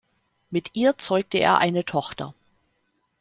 Mit 0.49 0.71
ihr 0.73 0.97
zeugte 0.97 1.37
er 1.37 1.59
eine 1.59 1.85
Tochter. 1.85 2.33